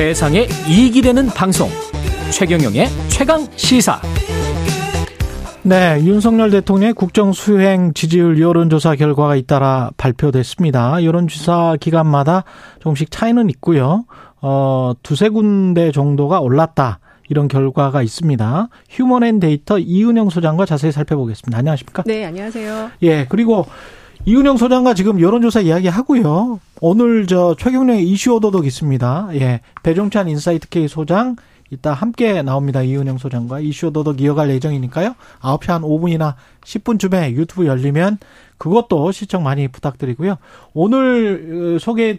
세상에 0.00 0.46
이익이 0.66 1.02
되는 1.02 1.26
방송 1.26 1.68
최경영의 2.32 2.86
최강 3.08 3.46
시사 3.56 4.00
네, 5.62 5.98
윤석열 6.00 6.50
대통령의 6.50 6.94
국정 6.94 7.34
수행 7.34 7.92
지지율 7.92 8.40
여론조사 8.40 8.96
결과가 8.96 9.36
잇따라 9.36 9.90
발표됐습니다. 9.98 11.04
여론조사 11.04 11.76
기간마다 11.80 12.44
조금씩 12.78 13.10
차이는 13.10 13.50
있고요. 13.50 14.06
어, 14.40 14.94
두세 15.02 15.28
군데 15.28 15.92
정도가 15.92 16.40
올랐다. 16.40 16.98
이런 17.28 17.46
결과가 17.46 18.00
있습니다. 18.00 18.68
휴먼앤데이터 18.88 19.80
이은영 19.80 20.30
소장과 20.30 20.64
자세히 20.64 20.92
살펴보겠습니다. 20.92 21.58
안녕하십니까? 21.58 22.04
네, 22.06 22.24
안녕하세요. 22.24 22.92
예, 23.02 23.26
그리고 23.28 23.66
이은영 24.26 24.58
소장과 24.58 24.94
지금 24.94 25.20
여론조사 25.20 25.60
이야기 25.60 25.88
하고요. 25.88 26.60
오늘 26.80 27.26
저 27.26 27.56
최경영의 27.58 28.06
이슈 28.06 28.34
오도독 28.34 28.66
있습니다. 28.66 29.30
예, 29.34 29.60
배종찬 29.82 30.28
인사이트 30.28 30.68
K 30.68 30.88
소장 30.88 31.36
이따 31.70 31.94
함께 31.94 32.42
나옵니다. 32.42 32.82
이은영 32.82 33.16
소장과 33.16 33.60
이슈 33.60 33.86
오도독 33.86 34.20
이어갈 34.20 34.50
예정이니까요. 34.50 35.14
9시 35.40 35.68
한 35.68 35.82
5분이나 35.82 36.34
10분쯤에 36.64 37.32
유튜브 37.32 37.66
열리면 37.66 38.18
그것도 38.58 39.10
시청 39.12 39.42
많이 39.42 39.68
부탁드리고요. 39.68 40.36
오늘 40.74 41.76
어, 41.76 41.78
소개 41.78 42.18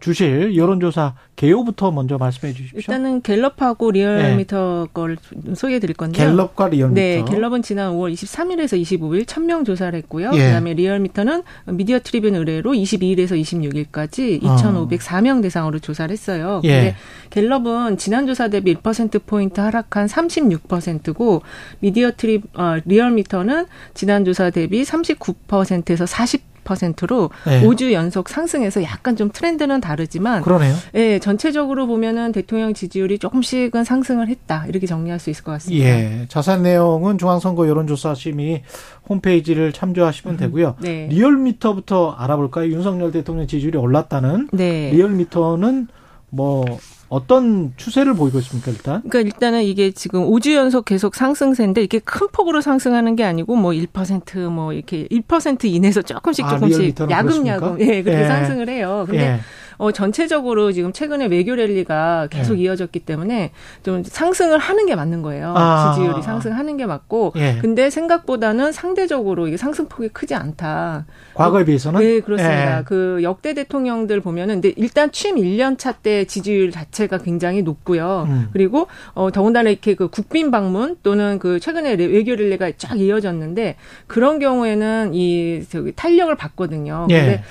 주실 0.00 0.56
여론조사 0.56 1.14
개요부터 1.36 1.90
먼저 1.90 2.16
말씀해 2.16 2.52
주십시오. 2.54 2.78
일단은 2.78 3.20
갤럽하고 3.20 3.90
리얼미터 3.90 4.86
네. 4.86 4.92
걸 4.92 5.16
소개해 5.54 5.78
드릴 5.78 5.94
건데요. 5.94 6.30
갤럽과 6.30 6.68
리얼미터. 6.68 7.00
네, 7.00 7.24
갤럽은 7.24 7.62
지난 7.62 7.92
5월 7.92 8.12
23일에서 8.12 8.80
25일 8.80 9.24
1000명 9.26 9.66
조사를 9.66 9.96
했고요. 9.98 10.30
예. 10.34 10.38
그다음에 10.38 10.74
리얼미터는 10.74 11.42
미디어 11.66 11.98
트리뷴 11.98 12.34
의뢰로 12.34 12.72
22일에서 12.72 13.38
26일까지 13.40 14.40
2504명 14.40 15.38
어. 15.38 15.42
대상으로 15.42 15.78
조사를 15.80 16.12
했어요. 16.12 16.60
예. 16.64 16.68
근데 16.68 16.96
갤럽은 17.30 17.98
지난 17.98 18.26
조사 18.26 18.48
대비 18.48 18.74
1% 18.74 19.26
포인트 19.26 19.60
하락한 19.60 20.06
36%고 20.06 21.42
미디어 21.80 22.12
트리 22.16 22.40
어, 22.54 22.76
리얼미터는 22.84 23.66
지난 23.92 24.24
조사 24.24 24.50
대비 24.50 24.82
39%에서 24.82 26.06
40 26.06 26.53
퍼센트로 26.64 27.30
네. 27.46 27.62
5주 27.62 27.92
연속 27.92 28.28
상승해서 28.28 28.82
약간 28.82 29.16
좀 29.16 29.30
트렌드는 29.32 29.80
다르지만 29.80 30.42
그러네요. 30.42 30.74
예, 30.94 31.18
전체적으로 31.18 31.86
보면은 31.86 32.32
대통령 32.32 32.74
지지율이 32.74 33.18
조금씩은 33.18 33.84
상승을 33.84 34.28
했다. 34.28 34.64
이렇게 34.68 34.86
정리할 34.86 35.18
수 35.18 35.30
있을 35.30 35.44
것 35.44 35.52
같습니다. 35.52 35.86
예. 35.86 36.26
자세한 36.28 36.62
내용은 36.62 37.18
중앙선거 37.18 37.68
여론조사심의 37.68 38.62
홈페이지를 39.08 39.72
참조하시면 39.72 40.34
음, 40.34 40.38
되고요. 40.38 40.76
네. 40.80 41.08
리얼미터부터 41.10 42.12
알아볼까요? 42.12 42.70
윤석열 42.70 43.12
대통령 43.12 43.46
지지율이 43.46 43.78
올랐다는 43.78 44.48
네. 44.52 44.90
리얼미터는 44.92 45.88
뭐 46.34 46.64
어떤 47.08 47.72
추세를 47.76 48.14
보이고 48.14 48.38
있습니까, 48.40 48.70
일단? 48.70 49.02
그러니까 49.08 49.20
일단은 49.20 49.62
이게 49.62 49.92
지금 49.92 50.28
5주 50.28 50.54
연속 50.54 50.84
계속 50.84 51.14
상승세인데 51.14 51.82
이게 51.82 52.00
큰 52.00 52.26
폭으로 52.32 52.60
상승하는 52.60 53.14
게 53.14 53.24
아니고 53.24 53.54
뭐 53.56 53.70
1%뭐 53.72 54.72
이렇게 54.72 55.06
1% 55.08 55.64
이내에서 55.64 56.02
조금씩 56.02 56.44
아, 56.44 56.50
조금씩 56.50 57.00
아, 57.02 57.06
야금야금 57.10 57.80
예, 57.80 58.02
그렇게 58.02 58.22
예. 58.22 58.26
상승을 58.26 58.68
해요. 58.68 59.04
근데 59.06 59.24
예. 59.24 59.40
어, 59.78 59.90
전체적으로 59.92 60.72
지금 60.72 60.92
최근에 60.92 61.26
외교 61.26 61.54
랠리가 61.54 62.28
계속 62.30 62.58
예. 62.58 62.62
이어졌기 62.62 63.00
때문에 63.00 63.50
좀 63.82 64.02
상승을 64.04 64.58
하는 64.58 64.86
게 64.86 64.94
맞는 64.94 65.22
거예요. 65.22 65.54
아. 65.56 65.94
지지율이 65.94 66.22
상승하는 66.22 66.76
게 66.76 66.86
맞고. 66.86 67.32
예. 67.36 67.58
근데 67.60 67.90
생각보다는 67.90 68.72
상대적으로 68.72 69.48
이게 69.48 69.56
상승폭이 69.56 70.08
크지 70.10 70.34
않다. 70.34 71.06
과거에 71.34 71.64
비해서는? 71.64 72.00
네, 72.00 72.20
그렇습니다. 72.20 72.78
예. 72.78 72.82
그 72.84 73.20
역대 73.22 73.54
대통령들 73.54 74.20
보면은 74.20 74.60
근데 74.60 74.72
일단 74.76 75.10
취임 75.10 75.36
1년 75.36 75.78
차 75.78 75.94
때 76.04 76.24
지지율 76.24 76.70
자체가 76.70 77.18
굉장히 77.18 77.62
높고요. 77.62 78.26
음. 78.28 78.48
그리고 78.52 78.88
어 79.14 79.30
더군다나 79.30 79.70
이렇게 79.70 79.94
그 79.94 80.08
국빈 80.08 80.50
방문 80.50 80.96
또는 81.02 81.38
그 81.38 81.60
최근에 81.60 81.94
외교 81.94 82.34
랠리가 82.34 82.72
쫙 82.76 82.98
이어졌는데 83.00 83.76
그런 84.06 84.38
경우에는 84.38 85.12
이 85.14 85.62
저기 85.70 85.92
탄력을 85.92 86.34
받거든요. 86.36 87.06
예. 87.10 87.20
근데 87.20 87.42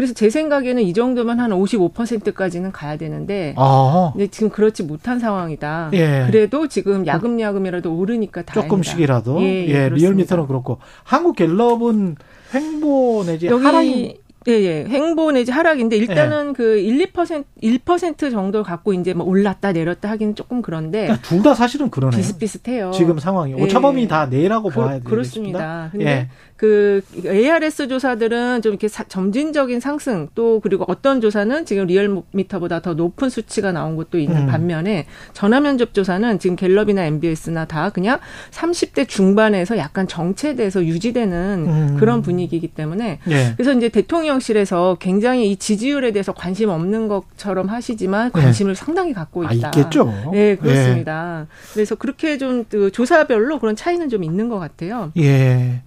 그래서 0.00 0.14
제 0.14 0.30
생각에는 0.30 0.82
이 0.82 0.94
정도면 0.94 1.40
한 1.40 1.50
55%까지는 1.50 2.72
가야 2.72 2.96
되는데 2.96 3.54
아. 3.58 4.12
근데 4.14 4.28
지금 4.28 4.48
그렇지 4.48 4.82
못한 4.82 5.18
상황이다. 5.18 5.90
예. 5.92 6.24
그래도 6.26 6.68
지금 6.68 7.06
야금야금이라도 7.06 7.94
오르니까 7.94 8.40
다행이다. 8.40 8.62
조금씩이라도 8.62 9.42
예, 9.42 9.66
예, 9.66 9.68
예 9.68 9.88
리얼미터는 9.90 10.46
그렇고 10.46 10.78
한국 11.04 11.36
갤럽은 11.36 12.16
횡보 12.54 13.24
내지 13.26 13.48
여기 13.48 13.62
하락이 13.62 14.20
예, 14.48 14.52
예. 14.52 14.84
행보 14.88 15.32
내지 15.32 15.52
하락인데 15.52 15.96
일단은 15.98 16.48
예. 16.48 16.52
그 16.54 16.78
1, 16.78 17.12
2% 17.12 17.44
1% 17.62 18.30
정도 18.30 18.62
갖고 18.62 18.94
이제 18.94 19.12
뭐 19.12 19.26
올랐다 19.26 19.72
내렸다 19.72 20.08
하기는 20.08 20.34
조금 20.34 20.62
그런데 20.62 21.02
그러니까 21.02 21.28
둘다 21.28 21.54
사실은 21.54 21.90
그러네요. 21.90 22.16
비슷비슷해요. 22.16 22.90
지금 22.92 23.18
상황이 23.18 23.52
예. 23.52 23.62
오차범위 23.62 24.08
다 24.08 24.26
내라고 24.26 24.70
그, 24.70 24.76
봐야 24.76 24.94
되겠습니다. 24.94 25.10
그렇습니다. 25.10 25.88
근데 25.92 26.06
예. 26.06 26.28
그 26.60 27.02
ARS 27.24 27.88
조사들은 27.88 28.62
좀 28.62 28.72
이렇게 28.72 28.88
사, 28.88 29.04
점진적인 29.04 29.80
상승 29.80 30.28
또 30.34 30.60
그리고 30.60 30.84
어떤 30.88 31.20
조사는 31.20 31.64
지금 31.64 31.86
리얼미터보다 31.86 32.80
더 32.80 32.94
높은 32.94 33.30
수치가 33.30 33.72
나온 33.72 33.96
것도 33.96 34.18
있는 34.18 34.42
음. 34.42 34.46
반면에 34.46 35.06
전화 35.32 35.60
면접 35.60 35.94
조사는 35.94 36.38
지금 36.38 36.56
갤럽이나 36.56 37.04
MBS나 37.04 37.66
다 37.66 37.90
그냥 37.90 38.18
30대 38.50 39.08
중반에서 39.08 39.78
약간 39.78 40.06
정체돼서 40.08 40.84
유지되는 40.84 41.66
음. 41.66 41.96
그런 41.98 42.22
분위기이기 42.22 42.68
때문에 42.68 43.20
예. 43.28 43.54
그래서 43.56 43.72
이제 43.72 43.88
대통령실에서 43.88 44.96
굉장히 45.00 45.50
이 45.50 45.56
지지율에 45.56 46.12
대해서 46.12 46.32
관심 46.32 46.68
없는 46.68 47.08
것처럼 47.08 47.68
하시지만 47.68 48.32
예. 48.36 48.40
관심을 48.40 48.72
예. 48.72 48.74
상당히 48.74 49.12
갖고 49.12 49.44
있다. 49.44 49.68
아, 49.68 49.70
있겠죠. 49.76 50.12
네, 50.32 50.56
그렇습니다. 50.56 51.46
예. 51.46 51.72
그래서 51.74 51.94
그렇게 51.94 52.38
좀 52.38 52.64
그 52.70 52.90
조사별로 52.90 53.58
그런 53.58 53.76
차이는 53.76 54.08
좀 54.08 54.24
있는 54.24 54.48
것 54.48 54.58
같아요. 54.58 55.12
예. 55.18 55.82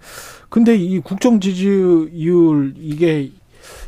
근데 0.53 0.75
이 0.75 0.99
국정 0.99 1.39
지지율 1.39 2.75
이게 2.79 3.31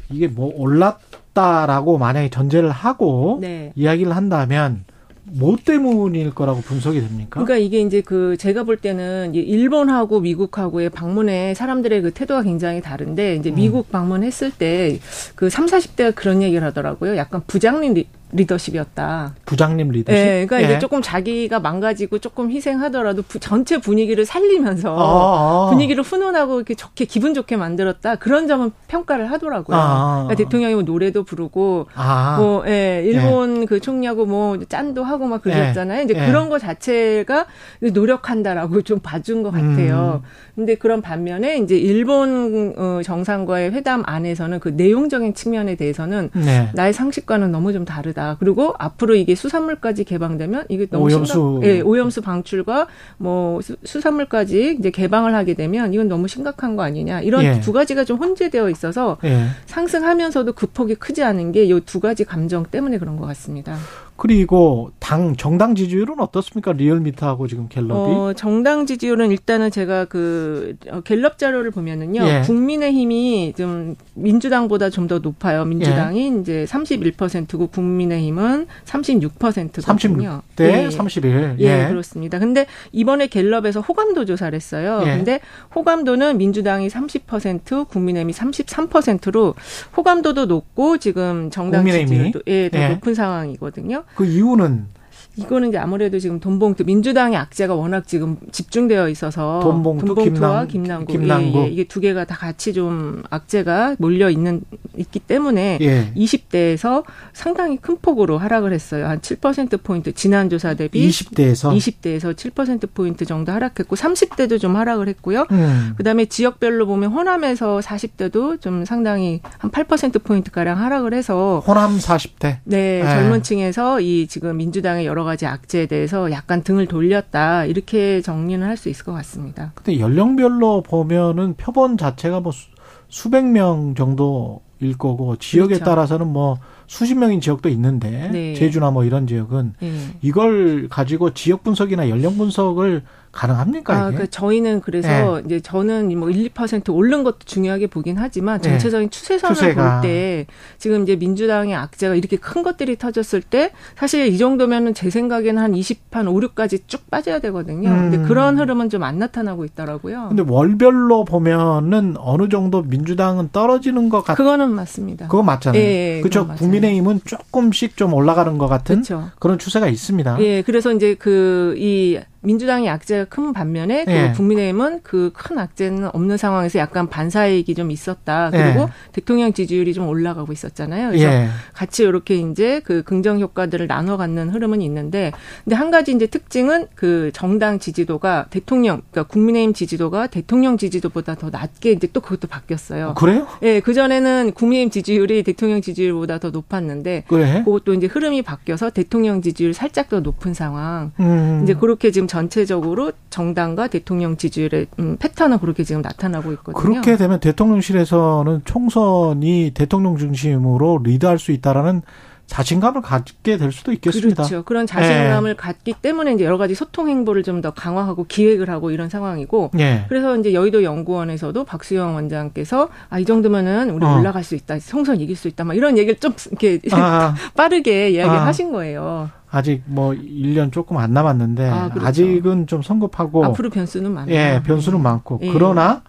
이게 0.09 0.27
뭐 0.27 0.51
올랐다라고 0.55 1.99
만약에 1.99 2.31
전제를 2.31 2.71
하고 2.71 3.37
네. 3.39 3.71
이야기를 3.75 4.15
한다면 4.15 4.83
뭐 5.25 5.57
때문일 5.63 6.33
거라고 6.33 6.61
분석이 6.61 7.01
됩니까? 7.01 7.43
그러니까 7.43 7.57
이게 7.57 7.81
이제 7.81 8.01
그 8.01 8.35
제가 8.37 8.63
볼 8.63 8.77
때는 8.77 9.35
일본하고 9.35 10.21
미국하고의 10.21 10.89
방문에 10.89 11.53
사람들의 11.53 12.01
그 12.01 12.11
태도가 12.11 12.41
굉장히 12.41 12.81
다른데 12.81 13.35
이제 13.35 13.51
음. 13.51 13.55
미국 13.55 13.91
방문했을 13.91 14.49
때 14.49 14.99
그 15.35 15.51
3, 15.51 15.67
40대가 15.67 16.15
그런 16.15 16.41
얘기를 16.41 16.65
하더라고요. 16.65 17.15
약간 17.15 17.41
부장님 17.45 18.03
리더십이었다. 18.31 19.35
부장님 19.45 19.89
리더십. 19.91 20.13
네, 20.13 20.45
그러니까 20.45 20.61
예. 20.61 20.65
이제 20.65 20.79
조금 20.79 21.01
자기가 21.01 21.59
망가지고 21.59 22.19
조금 22.19 22.51
희생하더라도 22.51 23.21
부, 23.21 23.39
전체 23.39 23.77
분위기를 23.77 24.25
살리면서 24.25 24.95
아, 24.97 25.67
아. 25.67 25.69
분위기를 25.69 26.03
훈훈하고 26.03 26.55
이렇게 26.57 26.73
좋게 26.73 27.05
기분 27.05 27.33
좋게 27.33 27.55
만들었다. 27.55 28.15
그런 28.15 28.47
점은 28.47 28.71
평가를 28.87 29.31
하더라고요. 29.31 29.77
아, 29.77 30.23
그러니까 30.23 30.35
대통령이 30.35 30.73
뭐 30.73 30.83
노래도 30.83 31.23
부르고 31.23 31.87
아. 31.93 32.37
뭐 32.39 32.63
예, 32.67 33.03
일본 33.05 33.61
예. 33.61 33.65
그 33.65 33.79
총리하고 33.79 34.25
뭐 34.25 34.57
짠도 34.59 35.03
하고 35.03 35.27
막 35.27 35.41
그러셨잖아요. 35.41 36.03
이제 36.03 36.13
예. 36.17 36.25
그런 36.25 36.49
거 36.49 36.59
자체가 36.59 37.45
노력한다라고 37.93 38.81
좀 38.81 38.99
봐준 38.99 39.43
것 39.43 39.51
같아요. 39.51 40.21
음. 40.23 40.29
근데 40.55 40.75
그런 40.75 41.01
반면에 41.01 41.57
이제 41.57 41.77
일본 41.77 42.73
어, 42.77 43.01
정상과의 43.03 43.71
회담 43.71 44.03
안에서는 44.05 44.59
그 44.59 44.69
내용적인 44.69 45.33
측면에 45.33 45.75
대해서는 45.75 46.31
네. 46.33 46.69
나의 46.73 46.93
상식과는 46.93 47.51
너무 47.51 47.71
좀 47.71 47.85
다르다. 47.85 48.14
그리고 48.39 48.73
앞으로 48.79 49.15
이게 49.15 49.35
수산물까지 49.35 50.03
개방되면 50.05 50.65
이게 50.69 50.87
너무 50.87 51.05
오염수 51.05 51.33
심각, 51.33 51.63
예, 51.67 51.81
오염수 51.81 52.21
방출과 52.21 52.87
뭐 53.17 53.61
수, 53.61 53.75
산물까지 53.83 54.77
이제 54.79 54.89
개방을 54.91 55.35
하게 55.35 55.53
되면 55.53 55.93
이건 55.93 56.07
너무 56.07 56.27
심각한 56.27 56.75
거 56.75 56.83
아니냐. 56.83 57.21
이런 57.21 57.43
예. 57.43 57.59
두 57.59 57.71
가지가 57.73 58.03
좀 58.05 58.17
혼재되어 58.17 58.69
있어서 58.69 59.17
예. 59.23 59.47
상승하면서도 59.65 60.53
그 60.53 60.67
폭이 60.67 60.95
크지 60.95 61.23
않은 61.23 61.51
게 61.51 61.65
이 61.65 61.81
두 61.85 61.99
가지 61.99 62.23
감정 62.23 62.63
때문에 62.65 62.97
그런 62.97 63.17
것 63.17 63.25
같습니다. 63.27 63.75
그리고 64.17 64.91
당 65.05 65.35
정당 65.35 65.75
지지율은 65.75 66.19
어떻습니까? 66.19 66.71
리얼미터하고 66.71 67.47
지금 67.47 67.67
갤럽이? 67.69 68.15
어, 68.15 68.33
정당 68.35 68.87
지지율은 68.87 69.29
일단은 69.29 69.69
제가 69.69 70.05
그 70.05 70.75
어, 70.89 71.01
갤럽 71.01 71.37
자료를 71.37 71.69
보면은요. 71.69 72.25
예. 72.25 72.41
국민의힘이 72.41 73.53
좀 73.55 73.95
민주당보다 74.15 74.89
좀 74.89 75.05
더 75.05 75.19
높아요. 75.19 75.65
민주당이 75.65 76.33
예. 76.35 76.39
이제 76.39 76.65
31%고 76.67 77.67
국민의힘은 77.67 78.65
36%거든요. 78.85 80.41
36대 80.55 80.61
예. 80.61 80.89
31. 80.89 81.57
예. 81.59 81.83
예, 81.83 81.87
그렇습니다. 81.87 82.39
근데 82.39 82.65
이번에 82.91 83.27
갤럽에서 83.27 83.81
호감도 83.81 84.25
조사를 84.25 84.55
했어요. 84.55 85.03
예. 85.05 85.17
근데 85.17 85.39
호감도는 85.75 86.39
민주당이 86.39 86.87
30%, 86.87 87.87
국민의힘이 87.87 88.33
33%로 88.33 89.53
호감도도 89.95 90.47
높고 90.47 90.97
지금 90.97 91.51
정당 91.51 91.85
지지율도 91.85 92.41
예, 92.47 92.69
더 92.69 92.79
예. 92.79 92.89
높은 92.89 93.13
상황이거든요. 93.13 94.03
그 94.15 94.25
이유는 94.25 94.94
이거는 95.37 95.69
이제 95.69 95.77
아무래도 95.77 96.19
지금 96.19 96.39
돈봉투 96.39 96.85
민주당의 96.85 97.37
악재가 97.37 97.75
워낙 97.75 98.07
지금 98.07 98.37
집중되어 98.51 99.09
있어서 99.09 99.59
돈봉투, 99.61 100.05
돈봉투와 100.05 100.65
김남, 100.65 101.05
김남국. 101.05 101.63
예, 101.63 101.67
예. 101.67 101.69
이게 101.69 101.83
두 101.83 101.99
개가 101.99 102.25
다 102.25 102.35
같이 102.35 102.73
좀 102.73 103.23
악재가 103.29 103.95
몰려 103.99 104.29
있는 104.29 104.61
있기 104.97 105.19
때문에 105.19 105.79
예. 105.81 106.11
20대에서 106.15 107.03
상당히 107.33 107.77
큰 107.77 107.97
폭으로 108.01 108.37
하락을 108.37 108.71
했어요. 108.71 109.07
한 109.07 109.19
7% 109.19 109.83
포인트 109.83 110.13
지난 110.13 110.49
조사 110.49 110.73
대비 110.73 111.07
20대에서 111.09 111.75
20대에서 111.75 112.33
7% 112.33 112.89
포인트 112.93 113.25
정도 113.25 113.51
하락했고 113.51 113.95
30대도 113.95 114.59
좀 114.59 114.75
하락을 114.75 115.07
했고요. 115.09 115.45
음. 115.51 115.93
그다음에 115.97 116.25
지역별로 116.25 116.85
보면 116.87 117.11
호남에서 117.11 117.79
40대도 117.79 118.61
좀 118.61 118.85
상당히 118.85 119.41
한 119.57 119.71
8% 119.71 120.23
포인트 120.23 120.51
가량 120.51 120.79
하락을 120.79 121.13
해서 121.13 121.61
호남 121.67 121.97
40대. 121.97 122.59
네, 122.63 123.01
네. 123.03 123.03
젊은 123.03 123.43
층에서 123.43 123.99
이 123.99 124.27
지금 124.27 124.57
민주당의 124.57 125.05
여러 125.05 125.24
가지 125.25 125.45
악재에 125.45 125.87
대해서 125.87 126.31
약간 126.31 126.63
등을 126.63 126.87
돌렸다. 126.87 127.65
이렇게 127.65 128.21
정리는 128.21 128.65
할 128.65 128.77
수 128.77 128.89
있을 128.89 129.05
것 129.05 129.13
같습니다. 129.13 129.71
근데 129.75 129.99
연령별로 129.99 130.81
보면은 130.83 131.55
표본 131.55 131.97
자체가 131.97 132.39
뭐 132.39 132.51
수, 132.51 132.67
수백 133.07 133.45
명 133.45 133.95
정도일 133.95 134.97
거고 134.97 135.35
지역에 135.37 135.75
그렇죠. 135.75 135.85
따라서는 135.85 136.27
뭐 136.27 136.57
수십 136.87 137.15
명인 137.15 137.39
지역도 137.41 137.69
있는데 137.69 138.29
네. 138.31 138.53
제주나 138.53 138.91
뭐 138.91 139.05
이런 139.05 139.27
지역은 139.27 139.73
예. 139.81 139.93
이걸 140.21 140.87
가지고 140.89 141.33
지역 141.33 141.63
분석이나 141.63 142.09
연령 142.09 142.37
분석을 142.37 143.03
가능합니까 143.35 143.93
아, 143.93 144.09
이게? 144.09 144.17
그 144.17 144.29
저희는 144.29 144.81
그래서 144.81 145.39
이제 145.41 145.59
저는 145.59 146.17
뭐 146.19 146.29
1, 146.29 146.49
2% 146.49 146.93
오른 146.93 147.23
것도 147.23 147.39
중요하게 147.45 147.87
보긴 147.87 148.17
하지만 148.17 148.59
네. 148.61 148.69
전체적인 148.69 149.09
추세선을 149.11 149.55
추세가. 149.55 150.01
볼때 150.01 150.45
지금 150.77 151.03
이제 151.03 151.15
민주당의 151.15 151.75
악재가 151.75 152.15
이렇게 152.15 152.37
큰 152.37 152.63
것들이 152.63 152.97
터졌을 152.97 153.41
때 153.41 153.71
사실 153.95 154.27
이 154.27 154.37
정도면은 154.37 154.93
제 154.93 155.09
생각에는 155.09 155.61
한 155.61 155.73
20, 155.75 156.01
한 156.11 156.27
5, 156.27 156.33
6까지 156.39 156.81
쭉 156.87 157.09
빠져야 157.09 157.39
되거든요. 157.39 157.89
근데 157.89 158.17
음. 158.17 158.25
그런 158.27 158.57
흐름은 158.59 158.89
좀 158.89 159.05
안 159.05 159.19
나타나고 159.19 159.65
있더라고요. 159.65 160.25
근데 160.29 160.43
월별로 160.47 161.25
보면은 161.25 162.15
어느 162.17 162.49
정도 162.49 162.81
민주당은 162.81 163.49
떨어지는 163.51 164.09
것 164.09 164.23
같. 164.23 164.35
그거는 164.35 164.71
맞습니다. 164.71 165.27
그거 165.27 165.43
맞잖아요. 165.43 165.79
예, 165.81 166.17
예, 166.17 166.21
그렇죠. 166.21 166.47
국민의힘은 166.47 167.21
조금씩 167.25 167.95
좀 167.97 168.13
올라가는 168.13 168.57
것 168.57 168.67
같은 168.67 168.95
그렇죠. 169.03 169.29
그런 169.39 169.59
추세가 169.59 169.87
있습니다. 169.87 170.37
예, 170.39 170.61
그래서 170.63 170.91
이제 170.91 171.13
그이 171.15 172.19
민주당의 172.45 172.89
악재가 172.89 173.25
큰 173.25 173.53
반면에 173.53 174.05
예. 174.07 174.29
그 174.31 174.37
국민의힘은 174.37 175.01
그 175.03 175.31
큰 175.35 175.57
악재는 175.57 176.09
없는 176.13 176.37
상황에서 176.37 176.79
약간 176.79 177.07
반사이익이 177.07 177.75
좀 177.75 177.91
있었다. 177.91 178.49
그리고 178.51 178.81
예. 178.81 178.87
대통령 179.11 179.53
지지율이 179.53 179.93
좀 179.93 180.07
올라가고 180.07 180.51
있었잖아요. 180.53 181.09
그래서 181.09 181.25
예. 181.25 181.47
같이 181.73 182.03
이렇게 182.03 182.35
이제 182.35 182.81
그 182.83 183.03
긍정 183.03 183.39
효과들을 183.39 183.87
나눠 183.87 184.17
갖는 184.17 184.49
흐름은 184.49 184.81
있는데 184.81 185.31
근데 185.63 185.75
한 185.75 185.91
가지 185.91 186.13
이제 186.13 186.27
특징은 186.27 186.87
그 186.95 187.31
정당 187.33 187.79
지지도가 187.79 188.47
대통령 188.49 189.01
그러니까 189.11 189.31
국민의힘 189.31 189.73
지지도가 189.73 190.27
대통령 190.27 190.77
지지도보다 190.77 191.35
더 191.35 191.49
낮게 191.49 191.91
이제 191.91 192.07
또 192.11 192.21
그것도 192.21 192.47
바뀌었어요. 192.47 193.09
어, 193.09 193.13
그래요? 193.13 193.47
예, 193.61 193.79
그 193.79 193.93
전에는 193.93 194.53
국민의힘 194.53 194.89
지지율이 194.89 195.43
대통령 195.43 195.81
지지율보다 195.81 196.39
더 196.39 196.49
높았는데 196.49 197.25
그래? 197.27 197.61
그것도 197.65 197.93
이제 197.93 198.07
흐름이 198.07 198.41
바뀌어서 198.41 198.89
대통령 198.89 199.41
지지율 199.41 199.73
살짝 199.73 200.09
더 200.09 200.19
높은 200.19 200.53
상황. 200.53 201.11
음. 201.19 201.61
이제 201.63 201.73
그렇게 201.73 202.11
지금 202.11 202.27
전체적으로 202.35 203.13
정당과 203.29 203.87
대통령 203.87 204.35
지지율의 204.35 204.87
음, 204.99 205.15
패턴은 205.17 205.59
그렇게 205.59 205.85
지금 205.85 206.01
나타나고 206.01 206.51
있거든요. 206.53 206.73
그렇게 206.81 207.15
되면 207.15 207.39
대통령실에서는 207.39 208.61
총선이 208.65 209.71
대통령 209.73 210.17
중심으로 210.17 210.99
리드할 211.03 211.39
수 211.39 211.53
있다라는 211.53 212.01
자신감을 212.47 213.01
갖게 213.01 213.57
될 213.57 213.71
수도 213.71 213.91
있겠습니다. 213.93 214.43
그렇죠. 214.43 214.63
그런 214.65 214.85
자신감을 214.85 215.51
예. 215.51 215.55
갖기 215.55 215.95
때문에 215.99 216.33
이제 216.33 216.43
여러 216.45 216.57
가지 216.59 216.75
소통 216.75 217.07
행보를 217.09 217.41
좀 217.41 217.61
더 217.61 217.71
강화하고 217.71 218.25
기획을 218.27 218.69
하고 218.69 218.91
이런 218.91 219.07
상황이고 219.09 219.71
예. 219.79 220.05
그래서 220.09 220.37
이제 220.37 220.53
여의도 220.53 220.83
연구원에서도 220.83 221.63
박수영 221.63 222.15
원장께서 222.15 222.89
아 223.09 223.19
이 223.19 223.25
정도면은 223.25 223.89
우리 223.91 224.05
어. 224.05 224.19
올라갈 224.19 224.43
수 224.43 224.55
있다, 224.55 224.77
총선 224.79 225.21
이길 225.21 225.35
수 225.37 225.47
있다, 225.47 225.63
막 225.63 225.73
이런 225.73 225.97
얘기를 225.97 226.19
좀 226.19 226.33
이렇게 226.51 226.79
아, 226.91 227.33
빠르게 227.55 228.09
이야기하신 228.11 228.67
아. 228.67 228.71
거예요. 228.73 229.29
아직 229.55 229.83
뭐 229.85 230.11
1년 230.11 230.69
조금 230.73 230.97
안 230.97 231.13
남았는데 231.13 231.69
아, 231.69 231.89
그렇죠. 231.89 232.07
아직은 232.07 232.67
좀 232.67 232.81
성급하고 232.81 233.45
앞으로 233.45 233.69
변수는 233.69 234.11
많아요. 234.13 234.35
예, 234.35 234.61
변수는 234.65 235.01
많고 235.01 235.39
예. 235.43 235.49
그러나 235.53 236.03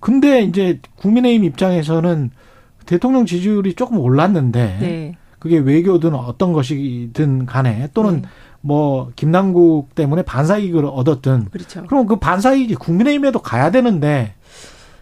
근데 0.00 0.42
이제 0.42 0.80
국민의힘 0.96 1.44
입장에서는 1.44 2.30
대통령 2.84 3.24
지지율이 3.24 3.74
조금 3.74 4.00
올랐는데 4.00 4.78
네. 4.80 5.16
그게 5.38 5.58
외교든 5.58 6.14
어떤 6.14 6.52
것이든 6.52 7.46
간에 7.46 7.88
또는 7.94 8.22
네. 8.22 8.28
뭐 8.60 9.12
김남국 9.14 9.94
때문에 9.94 10.22
반사이익을 10.22 10.84
얻었든 10.84 11.50
그렇죠. 11.52 11.86
그럼 11.86 12.06
그 12.06 12.16
반사이익이 12.16 12.74
국민의힘에도 12.74 13.38
가야 13.38 13.70
되는데 13.70 14.34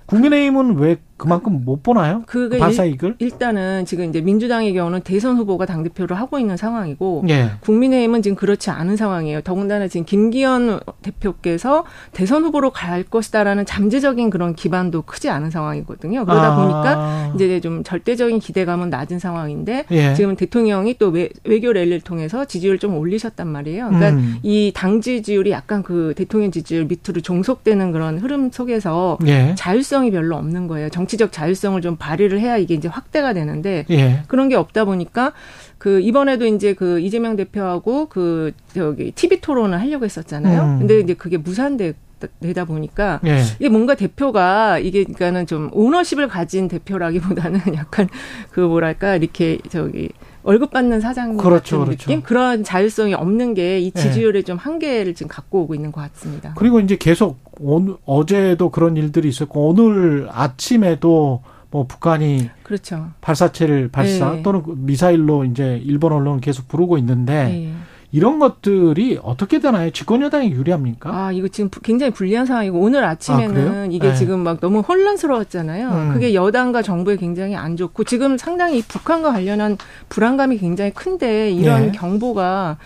국민의힘은 0.04 0.76
왜 0.76 0.96
그만큼 1.20 1.64
못 1.66 1.82
보나요? 1.82 2.22
그게 2.26 2.56
그 2.56 2.60
반사이익을? 2.60 3.16
일 3.18 3.30
단은 3.30 3.84
지금 3.84 4.08
이제 4.08 4.22
민주당의 4.22 4.72
경우는 4.72 5.02
대선 5.02 5.36
후보가 5.36 5.66
당 5.66 5.82
대표를 5.82 6.18
하고 6.18 6.38
있는 6.38 6.56
상황이고 6.56 7.24
예. 7.28 7.50
국민의힘은 7.60 8.22
지금 8.22 8.36
그렇지 8.36 8.70
않은 8.70 8.96
상황이에요. 8.96 9.42
더군다나 9.42 9.86
지금 9.86 10.06
김기현 10.06 10.80
대표께서 11.02 11.84
대선 12.12 12.44
후보로 12.44 12.70
갈 12.70 13.02
것이다라는 13.02 13.66
잠재적인 13.66 14.30
그런 14.30 14.54
기반도 14.54 15.02
크지 15.02 15.28
않은 15.28 15.50
상황이거든요. 15.50 16.24
그러다 16.24 16.54
아. 16.54 16.56
보니까 16.56 17.32
이제 17.34 17.60
좀 17.60 17.84
절대적인 17.84 18.38
기대감은 18.38 18.88
낮은 18.88 19.18
상황인데 19.18 19.84
예. 19.90 20.14
지금 20.14 20.36
대통령이 20.36 20.96
또 20.96 21.08
외, 21.08 21.28
외교 21.44 21.70
랠리를 21.70 22.00
통해서 22.00 22.46
지지율 22.46 22.78
좀 22.78 22.96
올리셨단 22.96 23.46
말이에요. 23.46 23.88
그러니까 23.88 24.10
음. 24.10 24.38
이당 24.42 25.02
지지율이 25.02 25.50
약간 25.50 25.82
그 25.82 26.14
대통령 26.16 26.50
지지율 26.50 26.86
밑으로 26.86 27.20
종속되는 27.20 27.92
그런 27.92 28.18
흐름 28.18 28.50
속에서 28.50 29.18
예. 29.26 29.54
자율성이 29.54 30.10
별로 30.10 30.36
없는 30.36 30.66
거예요. 30.66 30.88
정 30.88 31.09
치적 31.10 31.32
자율성을 31.32 31.80
좀 31.82 31.96
발휘를 31.96 32.38
해야 32.38 32.56
이게 32.56 32.74
이제 32.74 32.86
확대가 32.86 33.32
되는데 33.32 33.84
예. 33.90 34.22
그런 34.28 34.48
게 34.48 34.54
없다 34.54 34.84
보니까 34.84 35.32
그 35.76 36.00
이번에도 36.00 36.46
이제 36.46 36.72
그 36.72 37.00
이재명 37.00 37.34
대표하고 37.34 38.06
그 38.06 38.52
저기 38.74 39.10
TV 39.10 39.40
토론을 39.40 39.80
하려고 39.80 40.04
했었잖아요. 40.04 40.62
음. 40.62 40.78
근데 40.78 41.00
이제 41.00 41.14
그게 41.14 41.36
무산되 41.36 41.94
되다 42.40 42.64
보니까 42.64 43.18
예. 43.26 43.42
이게 43.58 43.68
뭔가 43.68 43.94
대표가 43.94 44.78
이게 44.78 45.02
그러니까는 45.04 45.46
좀 45.46 45.70
오너십을 45.72 46.28
가진 46.28 46.68
대표라기보다는 46.68 47.60
약간 47.74 48.08
그 48.52 48.60
뭐랄까 48.60 49.16
이렇게 49.16 49.58
저기 49.70 50.10
월급 50.42 50.70
받는 50.70 51.00
사장 51.00 51.36
그렇죠, 51.38 51.78
같은 51.78 51.84
그렇죠. 51.86 52.02
느낌 52.02 52.22
그런 52.22 52.62
자율성이 52.62 53.14
없는 53.14 53.54
게이 53.54 53.86
예. 53.96 54.00
지지율에 54.00 54.42
좀 54.42 54.58
한계를 54.58 55.14
지금 55.14 55.28
갖고 55.28 55.62
오고 55.62 55.74
있는 55.74 55.90
것 55.90 56.02
같습니다. 56.12 56.52
그리고 56.56 56.78
이제 56.78 56.96
계속 56.96 57.38
오늘 57.60 57.96
어제도 58.04 58.70
그런 58.70 58.96
일들이 58.96 59.28
있었고 59.28 59.68
오늘 59.68 60.28
아침에도 60.30 61.42
뭐 61.70 61.86
북한이 61.86 62.50
그렇죠. 62.62 63.08
발사체를 63.20 63.88
발사 63.88 64.32
네. 64.32 64.42
또는 64.42 64.62
미사일로 64.66 65.44
이제 65.44 65.80
일본 65.84 66.12
언론은 66.12 66.40
계속 66.40 66.68
부르고 66.68 66.98
있는데 66.98 67.66
예. 67.66 67.72
이런 68.12 68.40
것들이 68.40 69.20
어떻게 69.22 69.60
되나요? 69.60 69.90
집권 69.90 70.20
여당이 70.22 70.50
유리합니까? 70.50 71.10
아, 71.14 71.32
이거 71.32 71.46
지금 71.48 71.70
부- 71.70 71.80
굉장히 71.80 72.12
불리한 72.12 72.44
상황이고 72.44 72.78
오늘 72.80 73.04
아? 73.04 73.10
아침에는 73.10 73.92
이게 73.92 74.08
네. 74.08 74.14
지금 74.16 74.40
막 74.40 74.58
너무 74.60 74.80
혼란스러웠잖아요. 74.80 75.88
음. 75.90 76.12
그게 76.12 76.34
여당과 76.34 76.82
정부에 76.82 77.16
굉장히 77.16 77.54
안 77.54 77.76
좋고 77.76 78.02
지금 78.04 78.36
상당히 78.36 78.78
이 78.78 78.82
북한과 78.82 79.30
관련한 79.32 79.78
불안감이 80.08 80.58
굉장히 80.58 80.90
큰데 80.92 81.52
이런 81.52 81.86
네. 81.86 81.92
경보가 81.92 82.78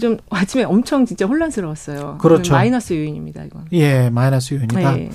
좀 0.00 0.18
아침에 0.30 0.64
엄청 0.64 1.06
진짜 1.06 1.26
혼란스러웠어요. 1.26 2.18
그렇죠. 2.20 2.52
마이너스 2.52 2.92
요인입니다, 2.94 3.44
이건. 3.44 3.66
예, 3.72 4.10
마이너스 4.10 4.54
요인이다. 4.54 4.92
네. 4.96 5.10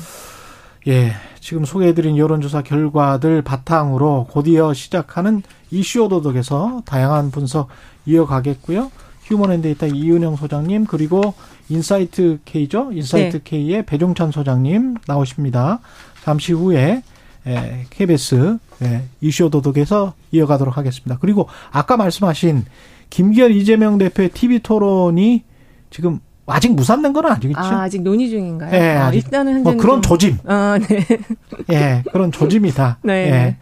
예, 0.88 1.12
지금 1.42 1.66
소개해드린 1.66 2.18
여론조사 2.18 2.62
결과들 2.62 3.42
바탕으로 3.42 4.28
곧이어 4.30 4.74
시작하는 4.74 5.44
이슈 5.72 6.04
오도독에서 6.06 6.84
다양한 6.86 7.32
분석 7.32 7.68
이어가겠고요. 8.06 8.90
휴먼앤데이터 9.28 9.88
이은영 9.88 10.36
소장님 10.38 10.86
그리고 10.86 11.34
인사이트 11.70 12.40
K죠? 12.46 12.92
인사이트 12.94 13.38
네. 13.38 13.42
K의 13.44 13.86
배종찬 13.86 14.32
소장님 14.32 14.96
나오십니다. 15.06 15.80
잠시 16.24 16.54
후에 16.54 17.04
에, 17.46 17.86
KBS 17.90 18.58
예, 18.84 19.04
이슈 19.22 19.46
오도독에서 19.46 20.14
이어가도록 20.32 20.78
하겠습니다. 20.78 21.18
그리고 21.20 21.48
아까 21.72 21.98
말씀하신 21.98 22.66
김기현 23.10 23.52
이재명 23.52 23.98
대표의 23.98 24.30
TV 24.30 24.60
토론이 24.60 25.44
지금 25.90 26.20
아직 26.46 26.74
무산된 26.74 27.12
건 27.14 27.26
아니겠죠? 27.26 27.60
아, 27.60 27.82
아직 27.84 28.02
논의 28.02 28.30
중인가요? 28.30 28.74
예, 28.74 28.90
아, 28.92 29.12
일단은 29.12 29.64
뭐 29.64 29.76
그런 29.76 30.02
좀- 30.02 30.18
조짐. 30.18 30.38
아, 30.46 30.78
네. 30.90 31.06
예, 31.72 32.04
그런 32.12 32.32
조짐이다. 32.32 33.00
네. 33.04 33.14
예. 33.14 33.56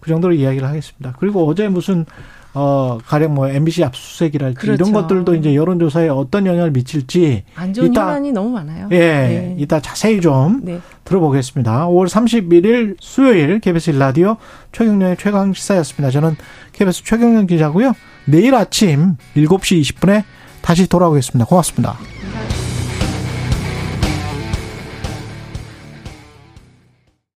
그 0.00 0.08
정도로 0.08 0.32
이야기를 0.34 0.66
하겠습니다. 0.66 1.14
그리고 1.18 1.46
어제 1.46 1.68
무슨 1.68 2.06
어 2.52 2.98
가령 3.06 3.34
뭐 3.34 3.48
MBC 3.48 3.84
압수수색이랄지 3.84 4.56
그렇죠. 4.56 4.74
이런 4.82 4.92
것들도 4.92 5.34
이제 5.36 5.54
여론조사에 5.54 6.08
어떤 6.08 6.46
영향을 6.46 6.72
미칠지 6.72 7.44
안 7.54 7.72
좋은 7.72 7.90
이따- 7.90 8.08
현안이 8.08 8.32
너무 8.32 8.50
많아요. 8.50 8.88
예, 8.90 8.98
네. 8.98 9.56
이따 9.58 9.80
자세히 9.80 10.20
좀 10.20 10.60
네. 10.64 10.80
들어보겠습니다. 11.04 11.86
5월 11.86 12.08
31일 12.08 12.96
수요일 13.00 13.60
KBS 13.60 13.90
라디오 13.92 14.36
최경련의 14.72 15.16
최강 15.18 15.52
시사였습니다. 15.52 16.10
저는 16.10 16.36
KBS 16.72 17.04
최경련 17.04 17.46
기자고요. 17.46 17.92
내일 18.26 18.54
아침 18.54 19.16
7시 19.36 19.80
20분에 19.82 20.24
다시 20.60 20.86
돌아오겠습니다. 20.88 21.46
고맙습니다. 21.46 21.96